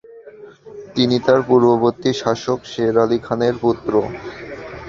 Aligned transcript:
তিনি 0.95 1.17
তার 1.25 1.39
পূর্ববর্তী 1.47 2.11
শাসক 2.21 2.59
শের 2.71 2.95
আলি 3.03 3.17
খানের 3.25 3.55
পুত্র। 3.63 3.93